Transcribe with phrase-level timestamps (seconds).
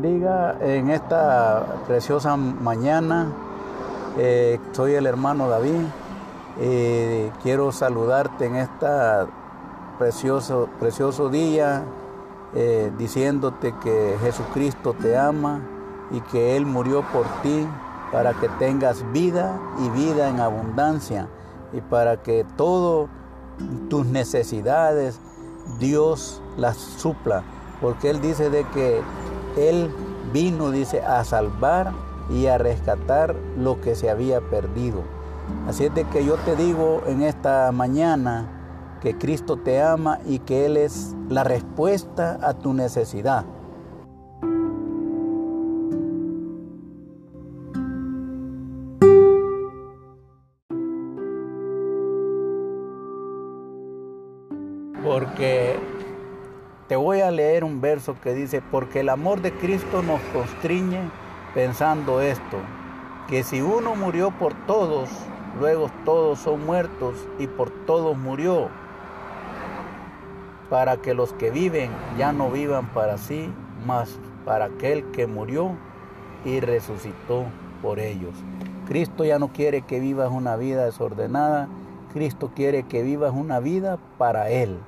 [0.00, 3.30] bendiga en esta preciosa mañana.
[4.16, 5.82] Eh, soy el hermano David.
[6.58, 8.86] Eh, quiero saludarte en este
[9.98, 11.82] precioso, precioso día,
[12.54, 15.60] eh, diciéndote que Jesucristo te ama
[16.10, 17.66] y que Él murió por ti
[18.10, 21.28] para que tengas vida y vida en abundancia
[21.74, 23.10] y para que todas
[23.90, 25.20] tus necesidades
[25.78, 27.42] Dios las supla,
[27.82, 29.02] porque Él dice de que
[29.56, 29.90] Él
[30.32, 31.92] vino, dice, a salvar
[32.30, 35.02] y a rescatar lo que se había perdido.
[35.66, 40.38] Así es de que yo te digo en esta mañana que Cristo te ama y
[40.40, 43.44] que Él es la respuesta a tu necesidad.
[55.02, 55.76] Porque
[56.90, 60.98] te voy a leer un verso que dice, porque el amor de Cristo nos constriñe
[61.54, 62.56] pensando esto,
[63.28, 65.08] que si uno murió por todos,
[65.60, 68.70] luego todos son muertos y por todos murió,
[70.68, 73.52] para que los que viven ya no vivan para sí,
[73.86, 75.76] mas para aquel que murió
[76.44, 77.44] y resucitó
[77.82, 78.34] por ellos.
[78.88, 81.68] Cristo ya no quiere que vivas una vida desordenada,
[82.12, 84.80] Cristo quiere que vivas una vida para Él.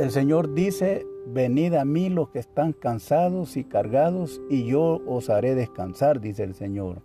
[0.00, 5.28] El Señor dice, venid a mí los que están cansados y cargados, y yo os
[5.28, 7.02] haré descansar, dice el Señor.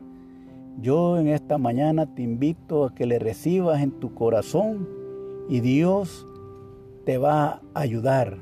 [0.79, 4.87] Yo en esta mañana te invito a que le recibas en tu corazón
[5.49, 6.25] y Dios
[7.03, 8.37] te va a ayudar.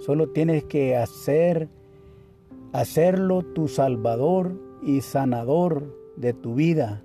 [0.00, 1.68] Solo tienes que hacer
[2.72, 7.04] hacerlo tu salvador y sanador de tu vida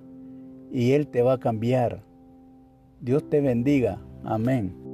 [0.72, 2.02] y él te va a cambiar.
[3.00, 4.00] Dios te bendiga.
[4.24, 4.87] Amén.